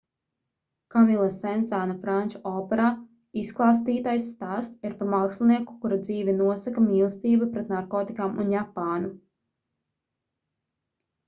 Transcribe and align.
kamila 0.93 1.25
sensāna 1.33 1.95
franču 2.05 2.39
operā 2.51 2.87
izklāstītais 3.41 4.25
stāsts 4.31 4.81
ir 4.89 4.97
par 5.03 5.11
mākslinieku 5.15 5.77
kura 5.85 6.01
dzīvi 6.09 6.35
nosaka 6.39 6.87
mīlestība 6.87 7.51
pret 7.55 7.71
narkotikām 7.77 8.43
un 8.45 8.51
japānu 8.57 9.13